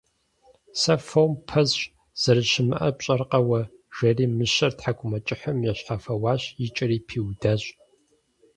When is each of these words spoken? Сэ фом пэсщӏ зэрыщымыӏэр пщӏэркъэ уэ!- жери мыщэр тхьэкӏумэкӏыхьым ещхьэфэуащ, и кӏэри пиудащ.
Сэ 0.79 0.95
фом 1.07 1.31
пэсщӏ 1.47 1.91
зэрыщымыӏэр 2.21 2.93
пщӏэркъэ 2.97 3.39
уэ!- 3.47 3.61
жери 3.95 4.25
мыщэр 4.37 4.71
тхьэкӏумэкӏыхьым 4.79 5.57
ещхьэфэуащ, 5.71 6.43
и 6.65 6.67
кӏэри 6.75 6.97
пиудащ. 7.07 7.63